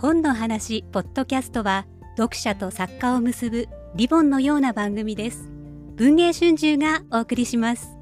[0.00, 1.84] 本の話ポッドキャストは
[2.16, 5.50] 読者と作家を結ぶリボンのような番組です。
[5.96, 7.98] 文藝春秋がお送りします。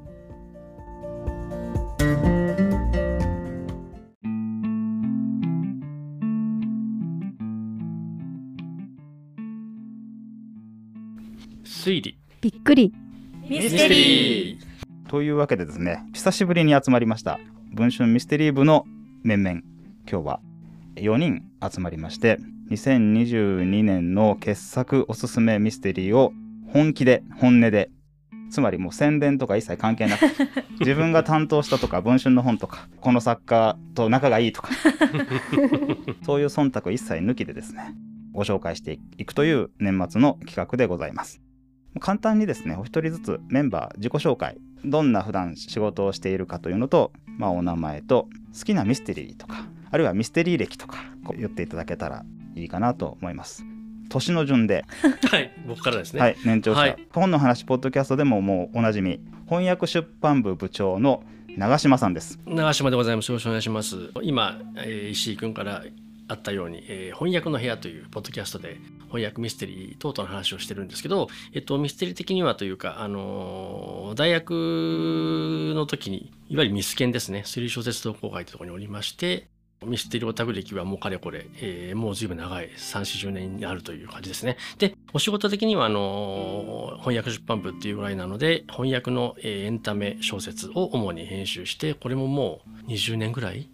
[11.65, 12.19] 推理。
[12.41, 12.93] びっくり。
[13.49, 15.09] ミステリー。
[15.09, 17.39] というわけでですね久しぶりに集まりました
[17.73, 18.85] 文春ミステリー部の
[19.23, 19.61] 面々。
[20.07, 20.39] 今日は
[20.99, 22.39] 4人集まりまして
[22.71, 26.33] 2022年の傑作おすすめミステリーを
[26.71, 27.89] 本気で本音で
[28.49, 30.21] つまりもう宣伝とか一切関係なく
[30.79, 34.69] 自分が担当したとか文春の本とかこの作家と仲がいいとか
[36.23, 37.95] そういう忖度一切抜きでですね
[38.31, 41.41] ご紹介していくという年末の企画でございます。
[41.99, 50.97] 簡単にですねお一人ずつメンバー自己紹介どんな普段仕事をしているかというのと、まあ、お名前と好きなミステリーとかあるいはミステリー歴とか
[51.37, 52.23] 言っていただけたら
[52.55, 53.63] いいかなと思います。
[54.09, 54.85] 年の順で、
[55.29, 57.07] はい僕からですね、はい、年長者、はい。
[57.11, 61.23] 本の話ポッドキャストでももうおなじみ翻訳出版部部長の
[61.57, 62.39] 長島さんです。
[62.45, 63.29] 長島でございます。
[63.29, 64.11] よろしくお願いします。
[64.21, 65.83] 今、えー石井君から
[66.29, 74.51] あったように、えー翻訳の部屋というポッドキャストで翻訳ミステリー等々の話をしてるんですけど、えっと、ミステリー的にはというか、あのー大学
[75.75, 77.43] の時にいわゆるミス研ですね。
[77.45, 79.47] 推理小説同好会というところにおりまして
[79.85, 84.57] ミステリオタク歴はもうかれこれ、えーもう随分長い3、40年になるという感じですね。
[84.79, 93.69] で、お仕事的には、あのー翻訳出版部っていうぐらいなので、翻訳の、えーエンタメ小説を主に編集して、これももう20年ぐらい、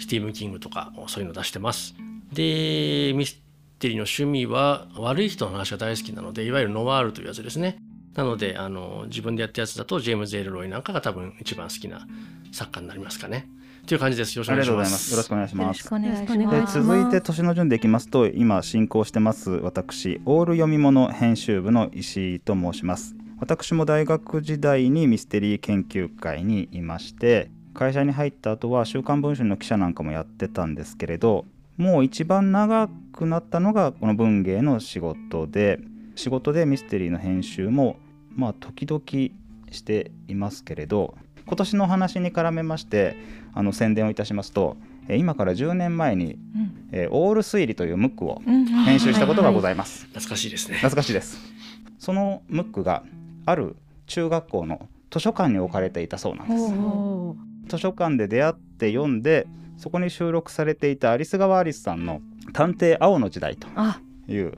[0.00, 1.94] スティーブン・キングとか、そういうの出してます。
[2.32, 3.40] で、ミス
[3.78, 7.78] テリーの趣味は、悪い人の話が大好きなので、いわゆるノワールというやつですね。
[8.14, 12.06] なので、あの、自分でやったやつだと、ジェームズ・エルロイなんかが多分一番好きな
[12.52, 13.48] 作家になりますかね。
[13.86, 14.38] という感じです。
[14.38, 15.04] よろしくお願いします。
[15.04, 15.10] す。
[15.10, 15.64] よろしくお願いします。
[15.64, 16.74] よろしくお願いしよろしくお願ます。
[16.74, 19.50] で続いて年の順でいきますと今進行してます。
[19.50, 23.14] 私オール読み物編集部の石井と申します。
[23.40, 31.44] 私も大学時代にミステリー研究会にいまして会社に入った後は「週刊文春」の記者なんかもやってたんですけれど
[31.76, 35.80] もう一番長くなったのがこの文芸の仕事で
[36.14, 37.96] 仕事でミステリーの編集も
[38.34, 39.02] まあ時々
[39.70, 41.14] していますけれど
[41.46, 43.16] 今年の話に絡めまして
[43.54, 44.76] あの宣伝をいたしますと
[45.08, 50.06] えー今から10年前にうんえーオール推理というムックをうん編集したことがございます。
[50.06, 50.76] 懐かしいですね。
[50.76, 51.38] 懐かしいです。
[51.98, 53.02] そのムックが
[53.46, 53.76] ある
[54.06, 56.72] 中学校の図書館に置かれていたそうなんです。
[57.70, 59.46] 図書館で出会って読んで、
[59.78, 62.20] そこに収録されていたアリス川アリスさんの
[62.52, 64.52] 探偵青の時代とあいう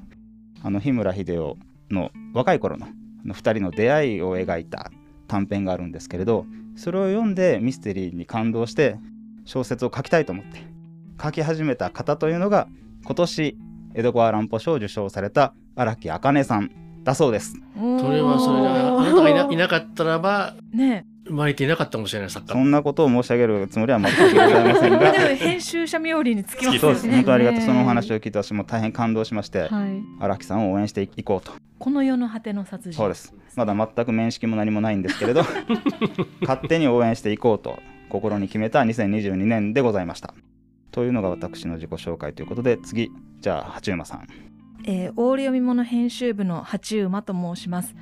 [0.63, 1.57] あの日村秀夫
[1.91, 2.89] の若い頃のあ
[3.25, 4.91] の2人の出会いを描いた
[5.29, 6.47] 短編があるんですけれど
[6.77, 8.99] それを読んでミステリーに感動して
[9.45, 10.63] 小説を書きたいと思って
[11.23, 12.69] 書き始めた方というのが
[13.05, 13.57] 今年
[13.95, 16.71] 江戸川乱歩賞を受賞された荒木茜さん
[17.03, 17.55] だそうです。
[17.75, 25.13] それはそれであなたがいないなかったらばね生まれていなかったかもしれない作家そんなことを申し上げるつもりは全くございませんが。
[25.13, 30.03] でも編集者冥利につきますそうですよね本当ありがとうそのお話を聞いて私も大変感動しましてはい。
[30.21, 31.53] 荒木さんを応援していこうと。
[31.79, 32.97] この世の果ての殺人。
[32.97, 33.35] そうです。
[33.57, 35.45] まだ全く面識も何もないんですけれど
[36.43, 37.79] 勝手に応援していこうと
[38.09, 40.35] 心に決めた2022年でございました。
[40.93, 43.11] というのが私の自己紹介ということで次
[43.41, 44.27] じゃあ八馬さん。
[44.89, 47.95] えー、オール読み物編集部の八馬と申します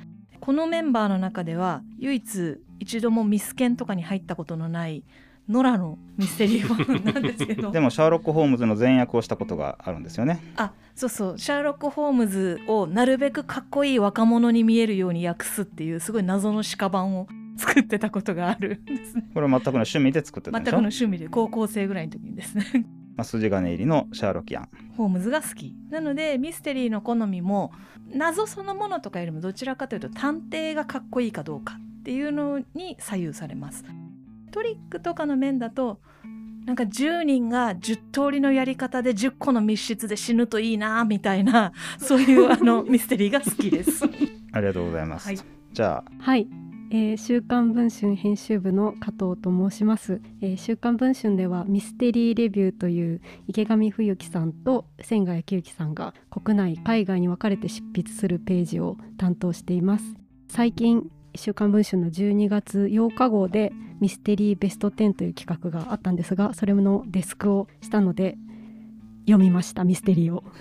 [0.45, 5.03] このメンバーの中では唯一一度もミスケンとかに入ったことのない
[5.49, 7.71] ノラのミステリー本なんですけど。
[7.71, 10.39] でもシャーロック・ホームズの前役をしたことがあるんですよね。
[10.57, 11.39] あそうそう。
[11.39, 19.27] シャーロック・ホームズをなるべくかっこいい若者に見えるように訳すっていうすごい謎の屍版を作ってたことがあるんですね。
[19.33, 22.85] これは全くの趣味で作ってた全くのんでしょ、趣味で高校生ぐらいの時にですね
[23.15, 25.73] まあ、筋金入りのシャーロキアンホームズが好き。
[25.89, 27.71] なのでミステリーの好みも
[28.09, 33.83] 謎そのものとかよりもどちらかというと探偵がかっこいいかどうかっていうのに左右されます。
[34.51, 35.99] トリックとかの面だと
[36.65, 44.03] なんか10人が10通りのやり方で10個の密室で死ぬといいなみたいなそういうあのミステリーが好きです。
[44.51, 45.39] ありがとうございます、はい。
[45.73, 46.47] じゃあはい、
[46.97, 60.05] えー週刊文春編集部の加藤と申します、えー週刊文春ではミステリーレビューという池上冬樹さんと千賀幸之さんが国内海外に分かれて執筆するページを担当しています。
[60.47, 68.37] 最近週刊文春の12月8日号でミステリーベスト10という企画があったんですがそれのデスクをしたので
[69.25, 70.45] 読みましたミステリーを。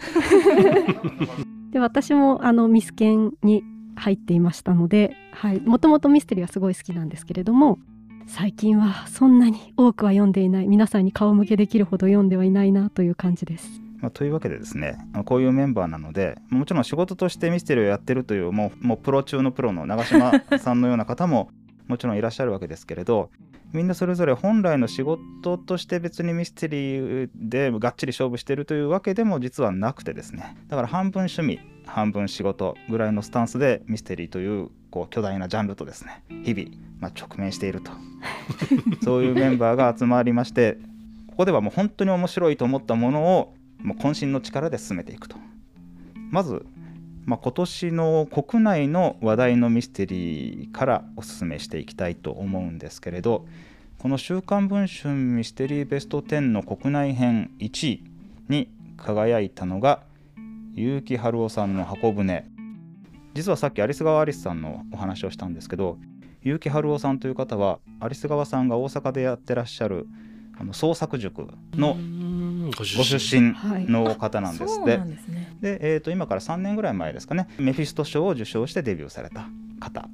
[1.71, 3.63] で私もあのミスケンに
[3.97, 5.17] 入っていましたので
[5.65, 7.79] もともとミステリーはすごい好きなんですけれども
[8.27, 13.81] 最近はそんなに多くは読んでいない皆さんに顔向けできるほど読んではいないなという感じです。
[14.01, 21.49] まあ、というわけでですねこういうメンバーなのでもちろん仕事としてミステリーをやってるというもうもうプロ中のプロの長嶋さんのような方も
[21.87, 23.31] もちろんいらっしゃるわけですけれど
[23.73, 30.57] みんなそれぞれ本来の仕事として別にミステリーでがっちり勝負してるというわけでも実はなくてですね。
[30.69, 36.71] だから半分趣味半分仕事ぐらいのスタンスでミステリーというこう巨大なジャンルとですね日々、
[37.01, 37.91] まあ、直面していると。
[39.03, 40.79] そういうメンバーが集まりまして
[41.27, 45.37] ここではもう本当に面白いと思ったものをもう渾身の力で進めていくと。
[46.31, 46.65] まず、
[47.25, 53.47] まあ、今年の国内の話題のミステリーからおすすめしていきたいと思うんですけれど
[53.99, 58.05] この「週刊文春ミステリーベスト10」の国内編1位
[58.49, 58.69] に
[58.99, 60.03] 輝いたのが
[60.77, 62.45] 結城春夫さんの箱舟。
[63.33, 65.99] 実はさっき有栖川アリスさんのお話をしたんですけど
[66.45, 70.07] 結城春夫さんという方は有栖川さんが大阪でやってらっしゃる
[70.57, 71.97] あの創作塾の
[72.77, 73.55] ご出身。
[73.91, 75.01] の方なんですって。
[75.61, 79.49] で、えー、と今から3年ぐらい前ですかねメフィスト賞を受賞してデビューされた
[79.81, 80.09] 方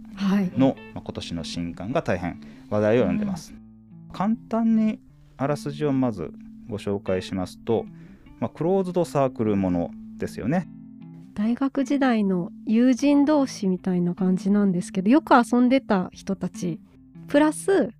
[0.57, 3.53] の、はい、まあ、今年の新刊が大変話題を呼んでます。
[3.53, 5.01] うん、簡単に
[5.37, 6.33] あらすじをまず
[6.69, 7.85] ご紹介しますと、
[8.39, 10.69] まあ、クローズドサークルものですよね。
[11.35, 16.81] 大学時代の友人同士みたいな感じなんですけどよく遊んでた人たち
[17.29, 17.91] プラス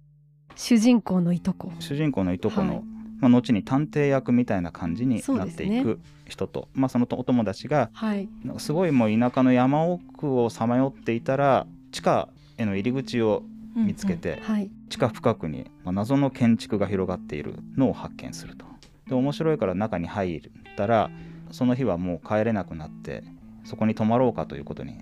[0.57, 2.85] 主人公のいとこ主人公のいとこの、はい、
[3.21, 8.29] まあ、後に探偵役みたいな感じになっていく人と、ね、まあ、そのお友達が、はい、
[8.59, 13.43] すごいもう田舎の山奥をさまよっていたら地下への入り口を
[13.77, 14.43] 見つけて、うんうん。
[14.45, 18.65] はい、地下深くに謎の建築が広がっているのを発見すると。
[19.09, 20.41] で面白いから中に入っ
[20.77, 21.11] たら
[21.51, 23.25] その日はもう帰れなくなって
[23.65, 24.99] そこに泊まろうかということに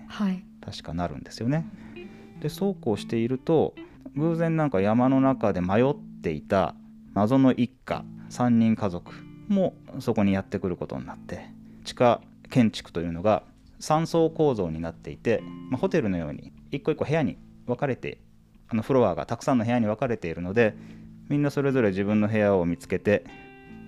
[0.61, 1.67] 確かなるんですよね。
[2.41, 3.75] でそうこうしていると
[4.15, 6.75] 偶然なんか山の中で迷っていた
[7.19, 9.11] 謎の一家3人家族
[9.49, 11.49] もそこにやってくることになって
[11.83, 13.43] 地下建築というのが
[13.81, 18.21] 3層構造になっていて、まあ、ホテルのように一個一個部屋に分かれて
[18.69, 20.77] あのフロアがたくさんの部屋に分かれているので
[21.27, 23.25] みんなそれぞれ自分の部屋を見つけて、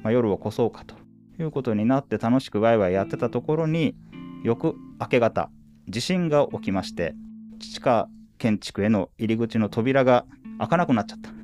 [0.04, 0.96] まあ、夜を越そうかと
[1.42, 3.96] いうことになって楽しくワイワイやってたところに
[4.44, 5.50] 翌明け方
[5.88, 7.16] 地震が起きまして
[7.62, 10.26] 地下建築への入り口の扉が
[10.60, 11.41] 開かなくなっちゃった。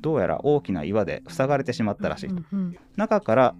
[0.00, 3.54] どうやら大きな岩で塞がれてしまったらしい、うんうん、中から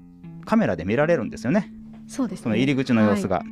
[0.44, 1.73] カメラで見られるんですよね。
[2.06, 3.44] そうです、ね、その入り口の様子が、は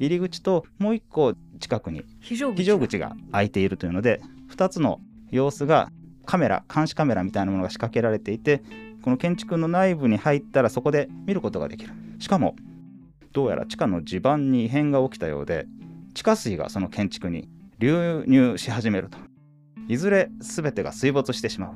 [0.00, 3.14] い、入り口ともう一個近くに非常口が。
[3.32, 4.20] 開いているというので
[4.50, 5.90] 2つの様子が
[6.24, 8.62] カメラ監視カメラみたいなものが仕掛けられていて
[9.02, 11.92] この建築の内部に入ったらそこで見ることができる。
[12.18, 12.56] しかも
[13.32, 15.66] どうやら地下の地盤に異変が起きたようで
[16.14, 17.48] 地下水がその建築に
[17.78, 19.18] 流入し始めると。
[19.88, 21.74] いずれ全てが水没してしまう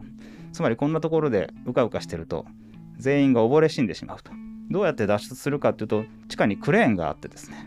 [0.56, 2.46] つまりこんなところでうかうかしてると
[2.96, 4.32] 全員が溺れ死んでしまうと。
[4.70, 7.58] どうやって脱出するかっていうと地下にクレーンがあってですね。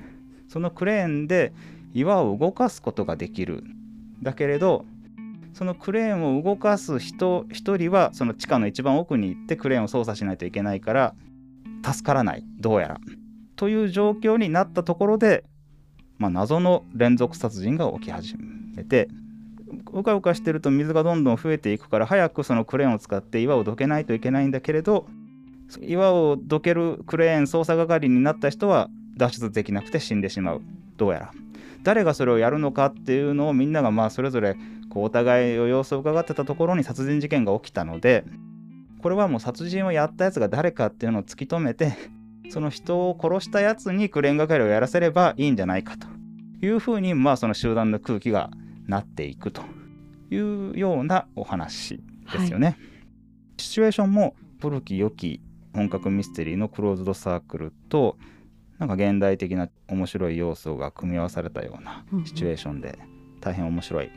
[0.47, 1.53] そのクレーンで
[1.94, 3.63] 岩を動かすことができる
[4.24, 4.86] だけれど
[5.53, 11.13] そのクレーンを動かす人1人はその地下の一番奥に行ってクレーンを操作しないといけないから
[11.86, 13.00] 助からないどうやら。
[13.56, 15.44] という状況になったところで
[16.18, 18.36] まあ、謎の連続殺人が起き始
[18.75, 19.07] めて
[19.92, 25.07] うかうかしてると水がどんどん増えていくから早くそのクレーンを使って岩をどけないといけないんだけれど
[25.81, 30.62] 岩をどけるクレーン操作係になった人は脱出できなくて死んでしまう。
[30.98, 31.32] どうやら。
[31.84, 34.58] 誰がそれをやるのかっていうのをみんながまあそれぞれ
[34.89, 38.25] こうお互いを様子を伺ってたところに殺人事件が起きたので
[39.01, 41.96] これはもう殺人をやったやつが誰かっていうのを突き止めて
[42.50, 46.08] その人を殺したやつにクレーン係をやらせればいいんじゃないかと
[46.62, 48.50] いうふうに、まあ、その集団の空気が
[48.89, 49.62] なっていくと
[50.31, 52.67] いうようなお話ですよね。
[52.67, 52.77] はい、
[53.58, 55.41] シチュエーションも古き良き
[55.74, 58.17] 本格ミステリーのクローズドサークルと
[58.79, 62.98] なんか現代的な面白い要素が組み合わされたようなシチュエーションで
[63.41, 64.10] 大変面白い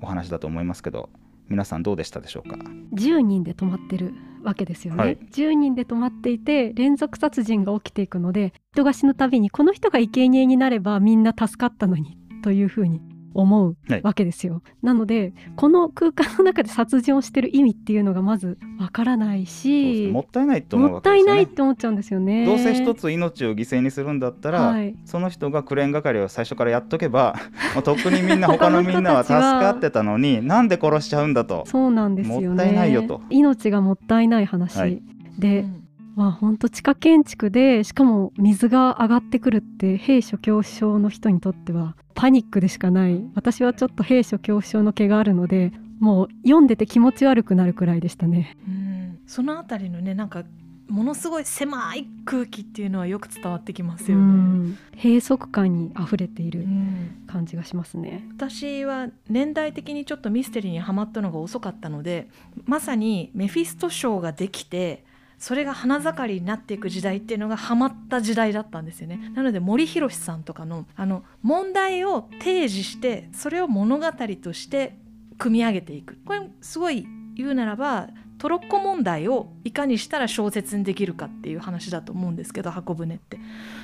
[0.00, 1.08] お話だと思いますけど、
[1.48, 2.56] 皆さんどうでしたでしょうか
[2.94, 13.00] ？10人で泊まってるわけですよね、はい、10人で泊まっていて連続殺人が起きていくので人が死ぬたびにこの人が生贄になればみんな助かったのにというふうに
[13.34, 22.44] 思うわけですよ、はい、なのでこの空間の中で殺人をしてる意味っていうのがまずわからないしもったいないと思う、ね、もったいないって思っちゃうんですよね。
[22.44, 27.36] どうせ一つ命を犠牲にするんだったら、はい、その人がクレーン係を最初からやっとけば
[27.84, 31.64] とっくにみんな他のみんなは助かってたのに なんで殺しちゃうんだと。
[31.66, 32.48] そうなんですよね。
[32.48, 33.20] もったいないよと。
[33.30, 35.02] 命がもったいない話、はい、
[35.38, 35.81] で、うん
[36.14, 48.56] まあ本当地下建築でしかも水が上がってくるって兵所恐怖症の人にとってはパニックでしかない私はちょっと兵所恐怖症の毛があるのでもう読んでて気持ち悪くなるくらいでしたね。
[48.66, 50.42] うんそのあたりのねなんか
[50.88, 54.24] ものすごい狭い空気っていうのはよく伝わってきますうよね。
[54.24, 58.26] ん閉塞感にあふれているうん感じがしますね。
[58.36, 62.28] 私は年代的にちょっとミステリーにはまったのが遅かったので
[62.66, 65.04] まさにメフィスト賞ができて
[65.42, 69.32] それが花盛りになっていく時代っていうのがハマった時代だったんですよね。
[69.34, 74.06] なので森博さんとかのあの問題を提示してそれを物語
[74.40, 74.96] として
[75.38, 76.16] 組み上げていく。
[76.24, 78.08] これすごい言うならば
[78.38, 83.40] トロッコ問題をいかにしたら小説にできるかっていう話だと思うんですけど箱舟って。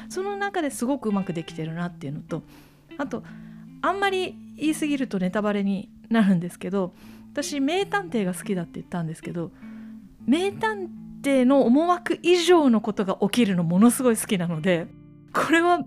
[0.08, 2.44] その中ですごくうまくできてるなっていうのと
[2.98, 3.24] あと
[3.82, 6.94] あんまり言い過ぎるとネタバレになるんですけど
[7.32, 9.50] 私名探偵が好きだって言ったんですけど
[10.24, 14.86] 名探偵の思惑以上のことが起きるのものすごい好きなので
[15.32, 15.80] これは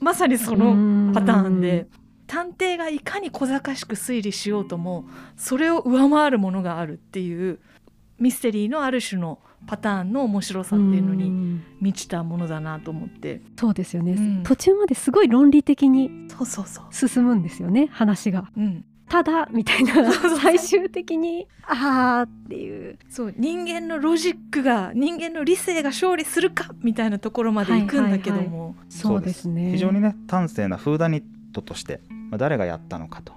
[0.00, 1.86] まさにそのパターンで
[2.26, 7.60] 探偵がいかに小賢しく推理しようともそれを上回るものがあるっていう
[8.18, 11.62] ミステリーのある種のパターンの面白さっていうのにん。
[11.80, 13.42] 満ちたものだなと思って。
[13.58, 14.42] そうですよね、うん。
[14.42, 16.28] 途中まですごい論理的に
[16.90, 18.50] 進むんですよね話が。
[18.56, 22.98] うん、ただみたいな最終的にあーっていう。
[23.10, 29.72] そう人間のロジックが人間の理性が勝利するかみたいなところまで行くんだけども、そうですね。
[29.72, 33.32] 非常にね端正なフーダニットとして、まあ、誰がやったのかと。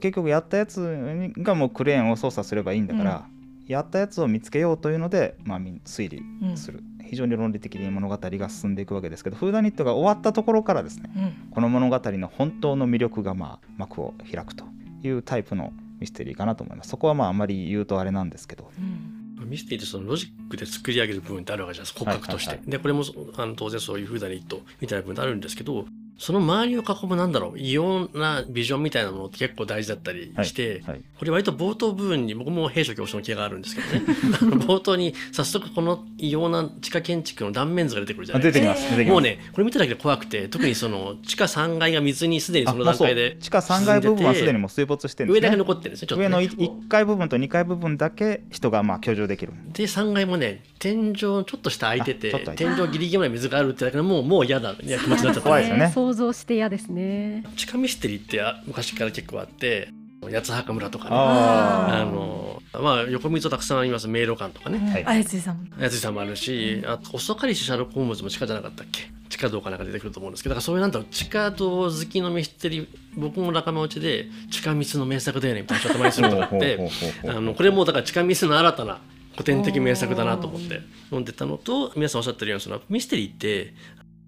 [0.00, 3.26] 結局やったやつがもうクレーンを操作すればいいんだから、
[3.68, 6.56] やったやつを見つけようというので、まあ、みん推理うん。
[6.56, 11.50] する、非常に論理的に物語が進んでいくわけですけどフーダニットが終わったところからですねうん。
[11.50, 14.64] この物語の本当の魅力がまあ幕を開くと
[15.02, 16.90] いうタイプのミステリーかなと思います。
[16.90, 18.70] そこはまああまり言うとあれなんですけど。
[18.78, 23.04] うんミステリーってそのロジックで作り上げる部分ってあるわけじゃないですか骨格として、でこれも
[23.36, 25.86] あの当然そういうフーダニットみたいな部分ってあるんですけど
[26.20, 31.00] その周りを囲むなんだろう異様なビジョンみたいなものって結構大事だったりして、はい。
[31.18, 34.04] これ割と冒頭部分に僕も兵所恐怖症の気があるんですけどね。
[34.66, 38.74] 冒頭に早速この異様な地下建築の断面図が出てくるじゃあないですか。
[38.74, 39.12] 出てきます出てきます。
[39.12, 46.26] もうねこれ見ただけで怖くて特にその地下3階が水にすでにその段階で地下3階部分はすでにもう水没してるんです、ね、上だけ残ってるんですねちょっとね。
[46.26, 49.54] 上の1階部分と2階部分だけ人がまあ居住できる。
[49.72, 55.48] で3階もね天井ちょっと下開いてて天井ギリギリまで水があるってだけでもうもう嫌だいや気持ちになっちゃった。
[55.48, 57.44] 怖いですよね想像して嫌ですね。
[57.56, 59.88] 地下ミステリーってあ昔から結構あって
[60.22, 61.10] 八つ墓村とかね。
[61.12, 64.78] ああのまあ横溝たくさんあります迷路館とかね。
[64.78, 65.04] はい。
[65.06, 65.66] あやついさんも。
[65.78, 69.10] 八つさんもあるしあと遅かりしシャーロック・ホームズも地下じゃなかったっけ？
[69.28, 72.86] 地下道かなんか出てくると思うんですけどだからそういうなんだろう地下道好きのミステリー
[73.16, 76.90] 僕も仲間内で地下密の名作だよねみたいな人たまにすることがあって
[77.28, 78.98] あのこれもだから地下ミスの新たな
[79.32, 83.72] 古典的名作だなと思って読んでたのと皆さんおっしゃってるようにそのミステリーって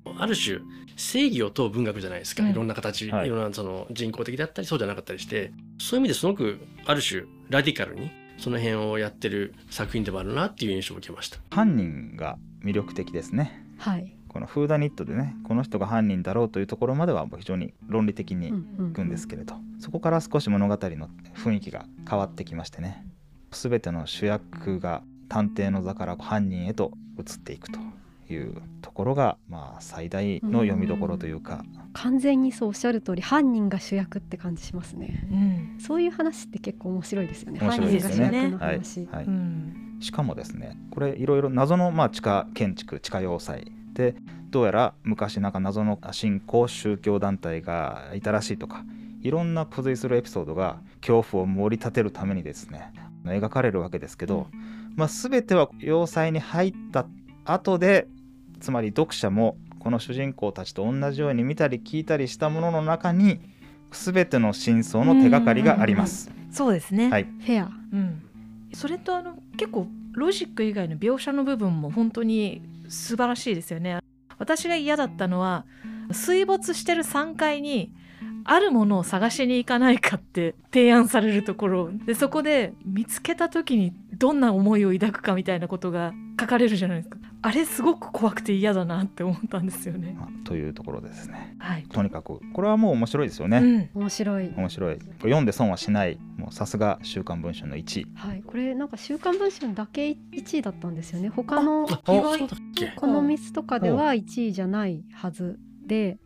[0.04, 0.60] ある種
[0.96, 2.50] 正義を問う文学じゃないですか、うん。
[2.50, 3.26] いろんな形、はい。
[3.26, 5.52] い、ろんなその人工的だったりそうじゃなかったりして。
[5.78, 11.38] そういう意味ですごくある種ラディカルにその辺をやってる作品でもあるなっていう印象を受けました。
[11.50, 13.64] 犯人が魅力的ですね。
[13.78, 14.14] はい。
[14.28, 18.52] このフーダニットでねこの人が犯人だろうというところまではもう非常に論理的にい
[18.94, 23.06] くんですけれど、そこから少し物語の雰囲気が変わってきましてね。
[23.50, 27.78] 全ての主役が探偵の座から犯人へと移っていくと
[28.32, 35.28] いうところがまあ最大の読みどころというか、完全にそうおっしゃる通り犯人が主役って感じしますね。
[35.30, 37.60] うんそういう話って結構面白いですよね。
[37.60, 39.08] 面白いですよね犯人が主役のはい話。
[39.12, 44.16] はいうんしかもですねこれいろいろ謎のまあ地下建築地下要塞で
[44.50, 48.84] どうやら昔なんか謎の新興宗教団体がいたらしいとか
[49.22, 52.92] いろんな付随するエピソードが恐怖を盛り立てるためにですね
[53.24, 54.48] 描かれるわけですけど、
[54.96, 57.06] まあ、全ては要塞に入った
[57.44, 58.08] 後で
[58.62, 63.40] つまり読者もこの主人公たちと同じように見たり聞いたりしたものの中に
[63.90, 66.30] 全ての真相の手がかりがあります。
[66.52, 67.70] そうですね、はい、フェア。
[67.92, 68.22] うん、
[68.72, 73.98] それとあの結構ロジック以外の描写の部分も本当に素晴らしいですよね。
[74.38, 75.66] 私が嫌だったのは
[76.12, 77.92] 水没してる3階に
[78.44, 81.90] あるものを探しに行かないかって提案されるところ。
[82.06, 90.16] でそこで見つけた時にどんな思いを抱くかみたいなことが書かれるじゃないですかあれすごく怖くて嫌だなって思ったんですよね。
[90.18, 91.56] まあというところでですね。
[91.58, 93.90] はい、とにかくこれはもう面白いですよね。
[93.94, 94.52] うん、面白い。
[94.56, 94.98] 面白い。
[95.22, 96.18] 読んで損はしない。
[96.36, 98.42] もうさすが「週刊文春」の1位はい。
[98.42, 101.28] これなんか週刊文春だけ1位だったんですよね。
[101.28, 106.18] 他のこのミスとかでは1位じゃないはずで、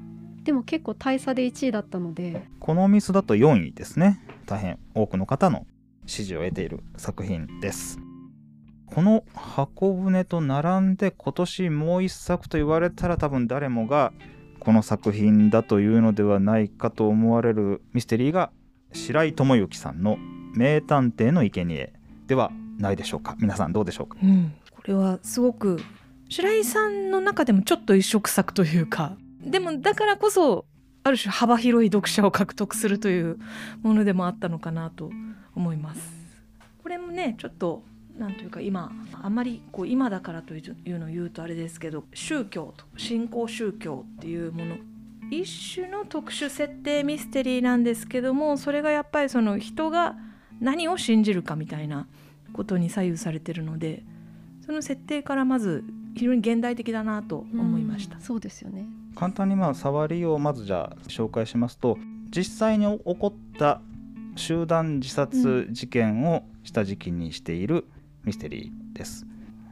[0.42, 4.20] でも結構大差で1位だったので、このミスだと4位ですね。
[4.46, 5.66] 大変多くの方の
[6.06, 7.98] 支持を得ている作品です
[8.96, 14.14] この箱舟と並んで今年もう一作と言われたら多分誰もが
[14.58, 18.50] この作品だというのではないかと思われるミステリーが
[18.94, 20.16] 白井智之さんの
[20.56, 21.92] 「名探偵の生贄
[22.26, 23.36] ではないでしょうか。
[23.38, 24.16] 皆さんどうでしょうか。
[24.22, 25.78] うん、これはすごく
[26.30, 29.18] 白井さんの中でもちょっと一触作というか。
[29.42, 30.64] でもだからこそ
[31.02, 33.36] ある種幅広い読者を獲得するという
[33.82, 35.10] ものでもあったのかなと
[35.54, 36.00] 思います。
[36.82, 37.82] これもねちょっと
[38.18, 38.92] なんというか今
[39.22, 44.76] あんまりこう今だからというのを言うとあれですけど宗教と信仰宗教っていうもの
[45.30, 50.16] 一種の特殊設定ミステリーなんですけどもそれがやっぱりその人が
[50.60, 52.06] 何を信じるかみたいな
[52.52, 54.02] ことに左右されてるので
[54.64, 55.84] その設定からまず
[56.16, 58.18] 非常に現代的だなと思いました。
[58.20, 61.98] そうですよね簡単にまあ触りをまずじゃあ紹介しますと
[62.30, 63.80] 実際に起こった
[64.36, 67.86] 集団自殺事件を下敷きにしている
[68.26, 69.24] ミステリーです。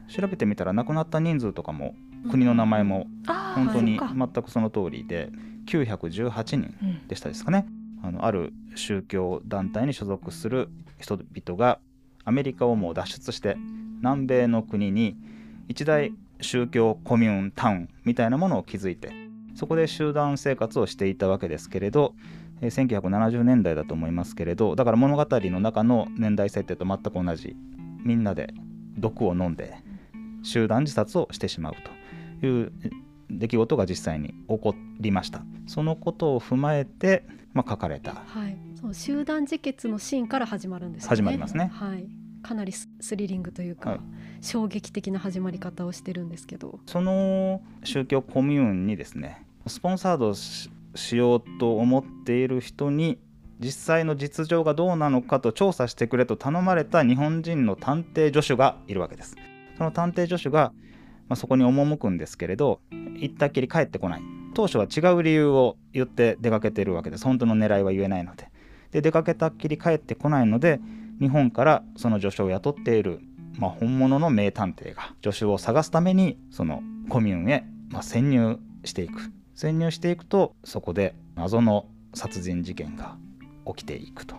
[0.07, 1.95] 調べてみたら亡くなった人数とかも
[2.31, 3.07] 国の名前も
[3.55, 5.29] 本当に全くその通りで
[5.67, 7.67] 918人うんでしたですかね。
[8.01, 10.69] あのある宗教団体に所属する
[10.99, 11.79] 人々が
[12.23, 13.55] アメリカをもう脱出して
[13.99, 15.15] 南米の国に
[15.67, 19.11] 一大宗教コミューンタウンみたいなものを築いて
[19.55, 22.13] そこで集団生活をしていたわけですけれど
[22.61, 27.55] えー1970年代だと思いますけれどだから物語の中の年代設定と全く同じ
[28.05, 28.53] みんなで
[28.97, 29.75] 毒を飲んで
[30.43, 31.73] 集団自殺をしてしまう
[32.41, 32.71] という
[33.29, 35.43] 出来事が実際に起こりました。
[35.67, 38.13] そのことを踏まえて、まあ、書かれた。
[38.13, 38.57] はい。
[38.79, 41.09] そう集団自決のシーンから始まるんですよね。
[41.09, 41.71] 始まりますね。
[41.73, 42.07] はい。
[42.43, 43.99] かなりススリリングというか、はい。
[44.41, 46.79] 衝撃的な始まり方をしてるんですけど。
[46.85, 53.19] その宗教コミューンにですねスポンサードししようと思っている人に
[53.59, 59.35] 実際の実情がどうなのかと調査してくれと頼まれた日本人の探偵助手がいるわけです。
[59.77, 60.73] その探偵助手が、
[61.27, 64.21] まあ、そこに赴くんですけれど行ったっきり帰ってこない。
[64.53, 67.23] 当初は違う理由を言って出かけているわけです。
[67.25, 68.49] 本当の狙いは言えないので。
[68.91, 70.79] で出かけたっきり帰ってこないので
[71.19, 73.19] 日本からその助手を雇っている
[73.57, 79.31] まあ、本物の名探偵が助手を探すためにそのコミューンへ、まあ、潜入していく。
[79.53, 83.17] 潜入していくとそこで謎の殺人事件が
[83.65, 84.35] 起きていくと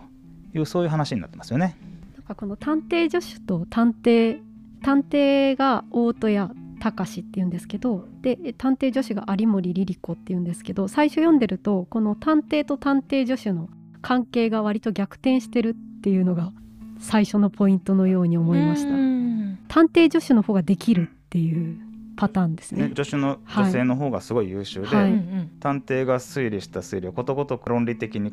[0.53, 1.75] いうそういう話になってますよね。
[2.15, 4.39] なんかこの探偵助手と探偵
[4.81, 13.69] 探偵が大戸谷隆っていうんですけどで探偵助手が有森リリ子っていうんですけど最初読んでるとこの探偵と探偵助手の
[14.01, 16.51] 関係が割と逆転してるっていうのが
[16.99, 21.77] 最初のポイントのように思いましたうん探偵助手の方ができるっていう
[22.17, 22.89] パターンですね。
[22.89, 25.05] ね助手の女性の方がすごい優秀で、はい。
[25.05, 28.31] うんうん探偵が推理した推理をことごとく論理的に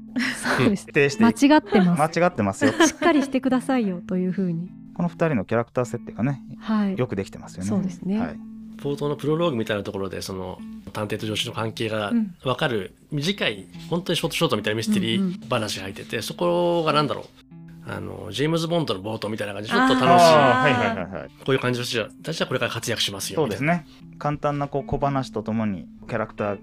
[0.74, 1.46] 否定して間いく。
[1.46, 2.18] 違ってます。
[2.18, 2.72] 間違ってますよ。
[2.72, 4.68] しっかりしてくださいよというふうに。
[4.94, 6.98] この2人のキャラクター設定がねはい。
[6.98, 7.68] よくできてますよね。
[7.68, 8.18] そうですね。
[8.18, 8.38] はい。
[8.78, 10.58] 冒頭のプロローグみたいなところでその
[10.92, 12.34] 探偵と助手の関係がうん。
[12.42, 17.53] 分かる短い本当にショートショートみたいなミステリうんうー話が入っててそこがなんだろう
[17.86, 20.06] あのジェームズ・ボンドの冒頭みたいな感じでちょっと楽しい。
[20.06, 21.28] はいはいはいはい。
[21.44, 23.40] こういう感じの人たちはこれから活躍しますよ。
[23.40, 23.86] そうですね。
[24.18, 26.58] 簡単なこう小話とともにキャラクター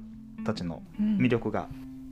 [0.45, 1.67] たちのうん魅力が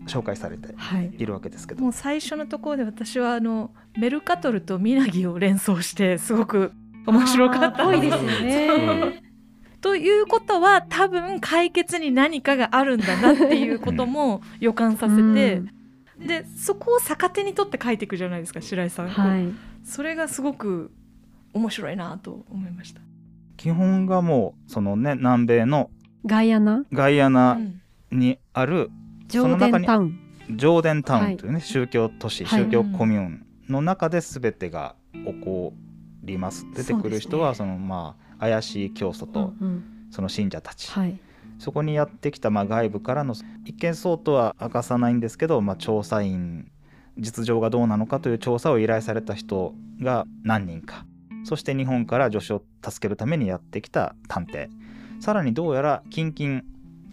[0.06, 1.12] 紹介されてはい。
[1.18, 6.72] いるわけですけど、もう最初のところで私はあのメルカトルとミナギを連想してすごく
[7.08, 8.06] 面白かったです。
[8.06, 9.24] ようね。
[9.82, 15.26] ということは多分解決に何かがあるんだなっていうことも予感させて、う
[15.62, 15.72] ん
[16.20, 19.48] でそこを逆手に取って書いていくじゃないですか白井さん、はい。
[19.84, 20.92] それがすごく
[21.54, 23.02] 面白いなと思いました。
[23.58, 25.90] 基本がもうそのね南米の
[26.26, 27.82] ガイアナ、ガイアうナん。
[28.12, 28.90] にある
[29.28, 30.20] ジョーデンタウン。
[30.52, 32.64] ジョーデンタウンというね、宗教都市はい。
[32.64, 35.74] 宗教コミューンの中で全てが起こ
[36.24, 36.66] ります。
[36.76, 39.84] 出てくる人はそのまあ怪しい教祖とうんうん。
[40.12, 41.20] その信者たち、はい。
[41.60, 46.72] そこにやってきたまあ外部からの一見そうとは明かさないんですけど、まあ、調査員
[47.18, 51.06] 実情がどうなのかという調査を依頼された人が何人か。
[51.44, 54.70] そして日本から助手を助けるためにやってきた探偵。
[55.20, 56.62] さらにどうやら近々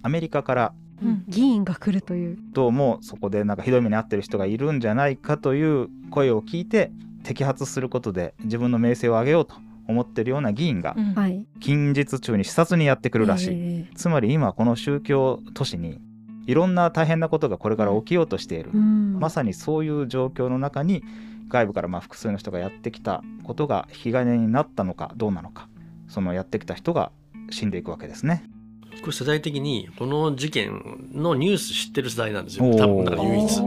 [0.02, 1.24] アメリカからうん。
[1.28, 2.38] 議員が来るという。
[2.52, 6.90] どうもそこでなんかひどい目に遭ってる人がいるんじゃないかという声を聞いて
[7.24, 9.56] 摘発することで自分の名声を上げようと
[9.88, 10.96] 思ってるような議員が。
[11.60, 13.48] 近日中に視察にやってくるらしい。
[13.52, 16.00] えつまり今この宗教都市に
[16.46, 19.18] いろんな大変なことがこれから起きようとしている、ーうん。
[19.18, 21.02] まさにそういう状況の中に
[21.48, 25.68] 外部からまあ複数の人がやってきたことが引き金になったのかどうなのか
[26.08, 27.12] そのやってきた人が
[27.50, 28.44] 死んでいくわけですね。
[29.00, 32.64] これ世代的にこの事件のニュース知ってる世代なんですよ。
[32.76, 33.60] 多分だから唯一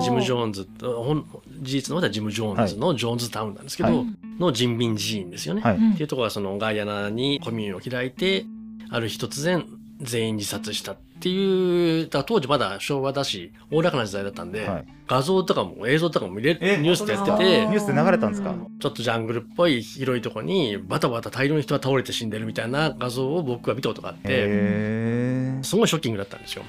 [0.00, 1.26] ジム・ジョーンズ本
[1.60, 4.06] 事実の方はジム・ジョーンズのジョーンズタウンなんですけど、はい。
[4.38, 5.92] の人民寺院ですよね、はい、うん。
[5.92, 8.46] っていうところはそのガイアナにコミューンを開いて
[8.90, 9.66] ある日突然
[10.00, 14.84] 全員自殺したっていう、当時まだ昭和だし、おおらかな時代だったんで、はい。
[15.06, 17.68] 画像とかも映像とかも見れニュースでやってあてー。
[17.68, 18.54] ニュースで流れたんですか？
[18.80, 26.62] ちょっとジャングルっぽい広いとこにバタバタ大量の人が倒れて死んでるみたいな画像を僕は見たことがあって、すごいショッキングだったんですよ。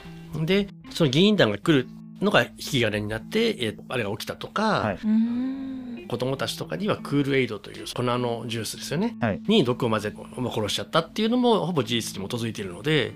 [0.44, 1.88] で、その議員団が来る
[2.22, 5.00] のが引き金になって、えーあれが起きたとか、はい。
[5.04, 6.06] うん。
[6.08, 9.42] 子供たちとかにはクールエイドという粉のジュースですよね、はい。
[9.48, 13.14] に毒を混ぜまあ殺しちゃったっていうのもほぼ事実に基づいているので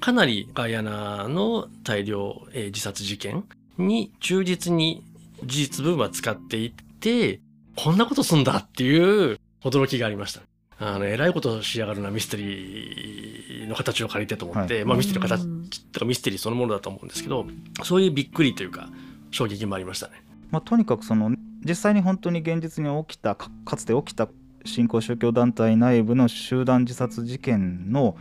[0.00, 3.44] かなりガイアナの大量、えー自殺事件
[3.78, 5.04] に忠実に
[5.44, 7.40] 事実部分は使っていって
[7.76, 10.40] こんなことすんだっていう驚きがありました。
[10.84, 17.46] あの、えらいことをしやがるなミステリーの形を借りてと思って、はいまあミステリーの形うんとかミステリーそのものだと思うんですけど、
[17.84, 18.88] そういうびっくりというか、
[19.30, 20.22] 衝撃もありましたね。
[20.50, 21.30] まあ、とにかくその
[21.64, 24.28] 実際に本当に現実に起きたかかつて起きた
[24.64, 28.16] 新興宗教団体内部の集団自殺事件の、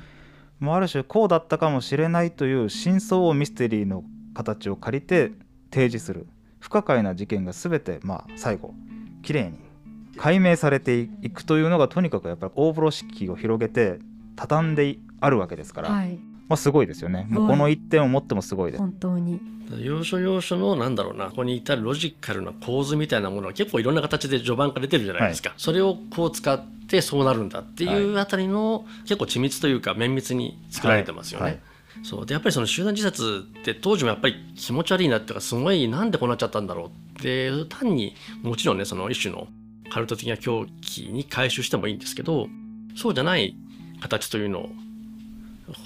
[0.59, 5.31] まあ、ある種こうだったかもしれないという真相をミステリーの形を借りて
[5.71, 6.27] 提示する
[6.59, 8.73] 不可解な事件が全てまあ最後
[9.23, 9.70] きれいに
[10.17, 13.99] 解明されていくというのがとにかくやっぱり大風呂敷を広げて
[14.35, 16.19] 畳んであるわけですから、はい。
[16.47, 17.25] まあ、すごいですよね。
[17.29, 18.79] もうこの一点を持ってもすごいです。
[18.81, 19.39] 本当に。
[19.79, 31.43] 要所要所のなんだろうなここに至るロジカルな構図みたいなものは結構いろんな形で序盤から出てるじゃないですか、それをこう使ってそうなるんだっていうあたりの、結構緻密というか綿密に作られてますよね。
[31.43, 31.53] はい。
[31.53, 31.61] はい
[32.03, 32.25] そう。
[32.25, 39.47] でやっぱりその集団自殺って当時もやっぱり気持ち悪いなっていうかすごいなんでこうなっちゃったんだろうって単にもちろんねその一種の
[39.91, 42.47] カルト的な狂気に回収してもいいんですけど
[42.95, 43.55] そうじゃない
[43.99, 44.69] 形というのを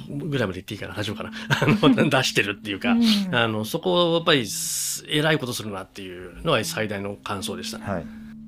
[0.10, 0.96] ぐらいまで言っていいかな。
[0.96, 1.32] 大丈夫かな。
[1.50, 3.36] あの 出してるっていうか、うん。
[3.36, 7.78] あのそこをやっぱりすえらいことするなっていうのが最大の感想でした。
[7.78, 7.86] ね。
[7.86, 8.06] はい、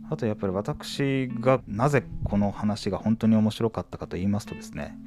[0.09, 4.97] あとやっぱり私がなぜこの話が本当に面白かったかと言いますとですね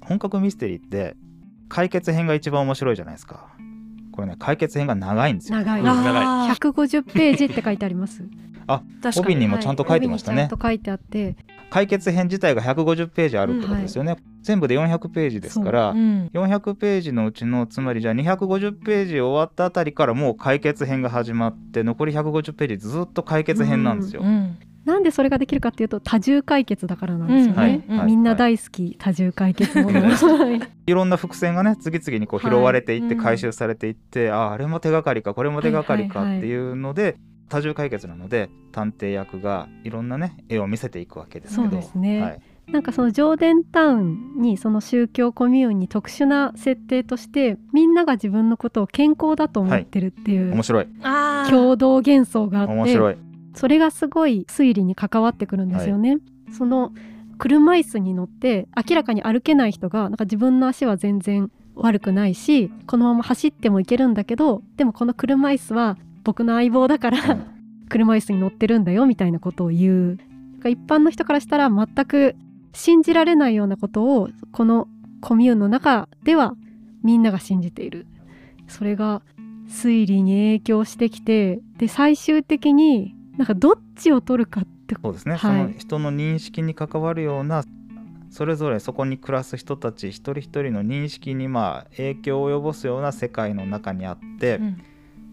[0.00, 1.16] 本格ミステリーって
[1.68, 3.48] 解決編が一番面白いじゃないですか。
[4.12, 5.58] これね解決編が長いんですよ。
[5.58, 5.80] 長い。
[5.80, 6.24] うん長い。
[6.24, 6.54] あー。
[6.54, 8.24] 150ページって書いてあります
[8.66, 10.42] 確か帯ににもちゃんと書いてましたね。
[10.42, 11.36] はいちゃんと書いてあって。
[11.68, 15.94] 解決編自体が150ページあるってことですよね、全部で400ページですから、う。
[15.96, 16.30] ん。
[16.32, 27.72] 400ページのうちのつまりじゃあ250ページ終わったあたりからもう解決編が始まって残り150ページずっと解決編なんですよ、うんなんでそれができるかっていうと多重解決だからなんですようんはい。
[27.72, 28.06] ね、はい。
[28.06, 30.60] みんな大好き多重解決ものはい。
[30.86, 37.16] いろんな伏線がね次々にこう拾われていってはい回収されていって、あああれも手がかりかこれも手がかりかはいはいはいっていうので、
[37.48, 41.70] 多重解決なので探偵役がいろんなね絵を見せていくわけですけど。
[41.70, 42.22] そうですね。
[42.22, 42.40] はい、
[42.72, 50.86] なんかそのジョーデンタウンにその宗教コミューンに特殊な設定としてみんなが自分のことを健康だと思ってるっていう面白い。
[51.48, 53.16] 共同幻想があって面白い。
[53.54, 56.18] それがすごい推理に関わってくるんですよね。
[56.52, 56.92] その
[57.38, 67.46] 車椅子に乗って明らかに歩けない人がなんか自分の足は全然悪くないしこのまま走ってもいけるんだけどでもこの車椅子は僕の相棒だから、うん。
[67.88, 70.18] 車椅子に乗ってるんだよみたいなことを言う。
[70.68, 72.34] 一般の人からしたら全く
[72.72, 74.88] 信じられないようなことをこの
[75.20, 76.56] コミューンの中では
[77.04, 78.08] みんなが信じている。
[78.66, 79.22] それが
[79.68, 85.40] 推理に影響してきてで最終的になんかどっちを取るかってそうですね、はい。
[85.40, 87.62] その人の認識に関わるような
[88.30, 94.82] それぞれそこに暮らす人たち一人一人の認識にまあ影響を及ぼすような世界の中にあって、うん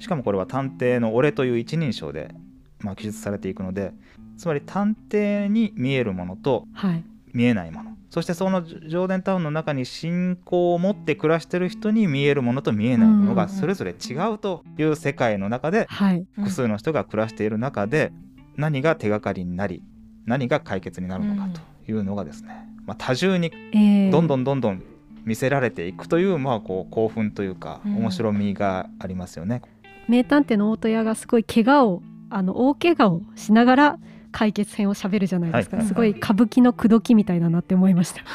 [0.04, 2.36] しかもこれは探偵の俺という一人称で、
[2.82, 3.94] まあ、記述されていくので
[4.38, 7.04] つまり探偵に見えるものとはい。
[7.34, 7.98] 見えないもの。
[8.12, 16.28] そしてそのジョーデンタウンの中に信仰を持って暮らしてる人に見えるものと見えないものがそれぞれ違うという世界の中ではい。
[16.36, 18.12] 複数の人が暮らしている中で
[18.58, 19.82] 何が手がかりになり
[20.26, 21.62] 何が解決になるのかと
[21.92, 24.12] いうのがですね、まあ、多重にえー。
[24.12, 24.84] どんどんどんどん
[25.26, 27.96] 見せられていくという、まあ、こう興奮というかうん。
[27.96, 29.64] 面白みがありますよね。
[30.08, 34.00] 名探偵の大戸屋がすごい怪我をあの大怪我をしながら
[34.34, 35.86] 解決編を喋るじゃないですか、はい。
[35.86, 38.22] すごい歌舞伎の口説きみたいだなって思いました。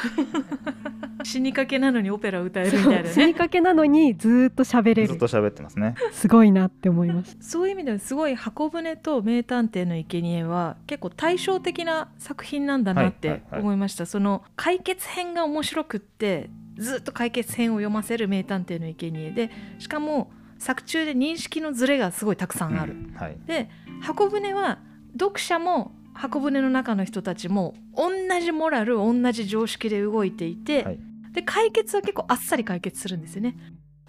[1.23, 5.07] 死にかけなのにオペラ歌えるみたいな死にねかけなのにずーっと喋れる。
[5.09, 5.95] ずっと喋ってますね。
[6.13, 23.69] すごいなって思いましたそういう意味ではすごい箱舟と名探偵の生贄は結構対照的な作品なんだなって思いました、その解決編が面白くってずっと解決編を読ませる名探偵の生贄でしかも作中で認識のズレがすごいたくさんある、うんはい、で
[24.01, 24.79] 箱舟は
[25.17, 30.99] 読者も箱舟の中の人たちも同じモラル同じ常識で動いていて、はい。
[31.31, 33.55] で解決は結構あっさり解決するんですよね。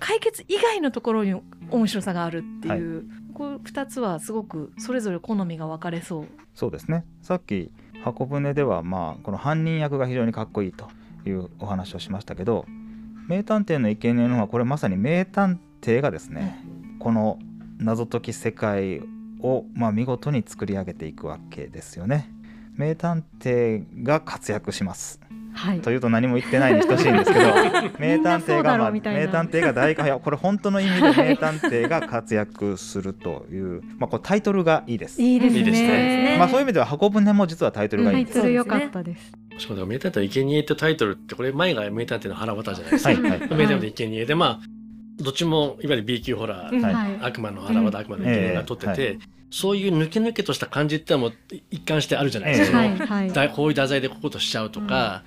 [0.00, 6.26] 解決以外のところに面白さがあるっていう、こう2つはすごくそれぞれ好みが分かれそう。
[6.54, 7.04] そうですね。
[7.22, 7.70] さっき
[8.02, 10.88] 箱舟ではまあこの犯人役が非常にかっこいいと
[11.26, 12.64] いうお話をしましたけど
[13.28, 16.58] 名探偵の生贄の方はこれまさに名探偵がですね、
[16.98, 17.38] この
[17.78, 19.00] 謎解き世界
[19.40, 22.30] を、まあ、見事に作り上げていくわけですよね。
[22.76, 25.20] 名探偵が活躍します。
[25.52, 25.80] はい。
[25.80, 27.46] というと何も言ってないに等しいんですけど
[27.98, 35.20] 名探偵が、まあ、名探偵が大いやこれ本当の意味で名探偵が活躍するという、まあ、これタイトルがいいです。
[35.20, 35.88] いいですいいですね。
[35.88, 38.22] ねまあ、そういう意味では箱舟も実はタイトルがいい。
[38.22, 38.40] んです。
[38.40, 39.32] トル良かったです。
[39.58, 43.10] しかも名探偵の生贄ってタイトルってこれ前が名探偵の腹渡じゃないですか。
[43.10, 43.40] はいはい。
[43.40, 44.79] 名探偵の生贄でまあ
[45.22, 46.83] どっちもいわゆる B 級ホラー、うん。
[46.83, 46.94] はい。
[46.94, 47.18] はい。
[47.20, 49.18] 悪魔の腹渡、悪魔の生贄が撮ってて、え
[49.50, 51.33] そういう抜け抜けとした感じってのも
[51.70, 52.78] 一貫してあるじゃないですか。
[52.78, 53.33] はいはい。
[53.33, 55.22] だこういう題材でこことしちゃうとか、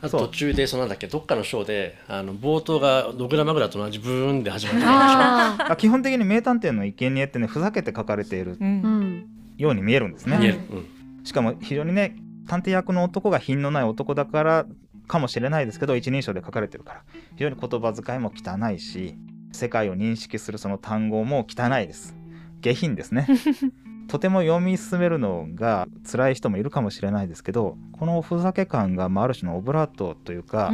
[0.00, 0.20] あとそう。
[0.28, 9.26] 途中でそのなんだっけどっかのショーであの冒頭がドグラマグラと同じブーンで始まってるでしょああ基本的に名探偵の生贄ってねふざけて書かれているうーうんん。
[9.56, 10.36] ように見えるんですね。
[10.38, 10.54] 見える。
[10.54, 10.66] はい。
[10.70, 10.76] う
[11.22, 11.24] ん。
[11.24, 14.66] しかも非常にね探偵役の男が品のない男だから
[15.08, 17.02] かもしれないですけど一人称で書かれてるから
[17.36, 19.14] 非常に言葉遣いも汚いし
[19.54, 22.16] 世界を認識するその単語も汚いです。
[22.60, 23.26] 下品ですね。
[24.08, 30.70] とても読み進めるのが辛い人もいるかもしれないですけどこのおふざけ感が、まあ、ある種のオブラートというか、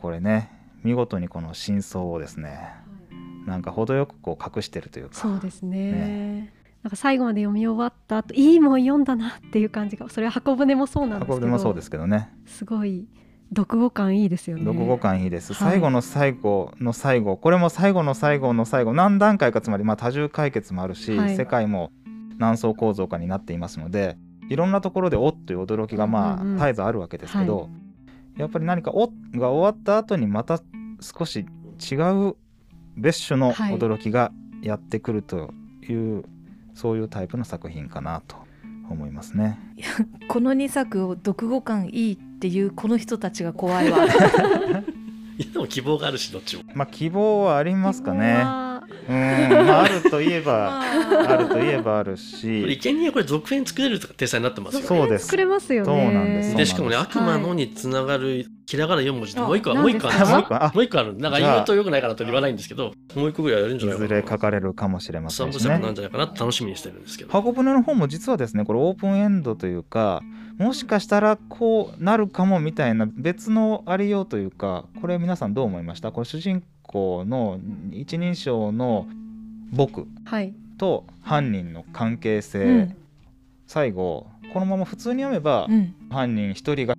[0.00, 0.50] これね
[0.82, 2.58] 見事にこの真相をですね
[3.46, 5.92] なんか程よくこう隠してるというかそうですね。
[5.92, 6.52] ね。
[6.82, 12.30] なんか最後まで読み終わった後いいもん読んだなっていう感じがそれは箱舟もそうなんですけど箱舟もそうですけどね。
[12.46, 13.06] すごい
[13.54, 14.64] 読後感いいですよね。
[14.64, 15.72] 読後感いいです、はい。
[15.72, 17.36] 最後の最後の最後。
[17.36, 18.92] これも最後の最後の最後。
[18.92, 21.36] 何段階かつまりまあ多重解決もあるし、はい。
[21.36, 21.90] 世界も
[22.38, 24.16] 何層構造化になっていますので
[24.48, 26.56] いろんなところで「おっ」という驚きがまうんうんうん。
[26.56, 27.68] あ絶えずあるわけですけど、
[28.36, 30.60] やっぱり何か「おっ」が終わった後にまた
[31.00, 31.46] 少し
[31.90, 31.94] 違
[32.28, 32.34] う
[32.96, 33.74] 別種のはい。
[33.74, 34.32] 驚きが
[34.62, 35.54] やってくると
[35.88, 36.24] いう、
[36.74, 38.36] そういうタイプの作品かなと
[38.90, 39.58] 思いますね。
[40.28, 44.14] この2作を読後感いいっていうこの人たちが怖いわ いや
[45.52, 48.67] でも希望があるしどっちもまあ希望はありますかね。
[48.88, 51.36] はうん、まあ、あるといえばあ。
[51.36, 52.78] るといえばあるし。
[52.80, 55.26] 生贄はこれ続編作れる体裁になってますよそうです。
[55.26, 55.86] 作れますよね。
[55.86, 56.56] そうなんです。
[56.56, 60.18] でしかもね悪魔のにつながるひらがな4文字ってもう一個あもう一個ある。
[60.74, 60.98] もう一個？
[60.98, 65.94] あるなんかじゃあ言うとよくないかなと言わないんですけどもう一個ぐらいやるんじゃないかないずれ書かれるかもしれませんし三部作なんね。
[65.94, 67.30] じゃないかなって楽しみにしてるんですけど。
[67.30, 70.22] 箱舟の方も実はですねこれオープンエンドというか
[70.58, 76.10] もしかしたらこうなるかもみたいな別のありようというかこれ皆さんどう思いました？
[76.12, 77.60] これ主人公の
[77.92, 79.06] 一人称の
[79.70, 80.54] 僕はい。
[80.78, 82.96] と犯人の関係性、うん。
[83.66, 85.94] 最後このまま普通に読めば、うん。
[86.10, 86.94] 犯人一人が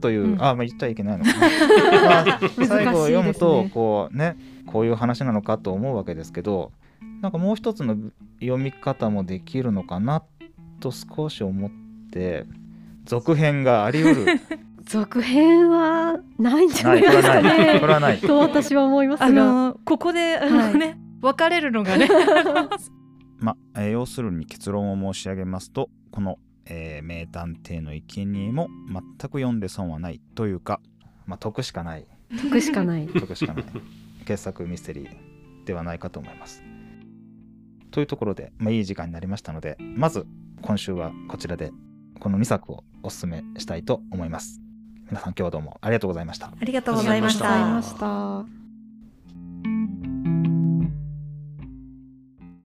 [0.00, 0.42] という、うん。
[0.42, 1.38] あまあ言っちゃいけないのかな、
[2.58, 6.72] まあ、最後を読むとこうねこういう話なのかと思うわけですけど
[7.20, 7.96] なんかもう一つの
[8.40, 10.24] 読み方もできるのかな
[10.80, 11.70] と少し思っ
[12.10, 12.44] て
[13.04, 14.26] 続編があり得る
[14.84, 17.80] 続編はないんじゃなないですかね。
[17.80, 18.18] これはない。
[18.18, 19.26] と私は思いますが。
[19.26, 22.08] あのここであの、はいね別れるのがね。
[23.38, 30.80] まあ、えー要するに結論を申し上げますとこの、えー名探偵の生贄も全く読んで損はないというか、
[31.26, 32.06] まあ、得しかない。
[32.42, 33.06] 得しかない。
[33.06, 33.64] 得しかない。
[34.24, 36.62] 傑作ミステリーではないかと思います。
[37.92, 40.26] というところで、まあ、いい時間になりましたのでまず
[40.62, 41.72] 今週はこちらで
[42.18, 44.61] この2作をお勧めしたいと思います。
[45.12, 46.46] 皆さん今日はどうもありがとうございました。
[46.46, 48.61] ありがとうございました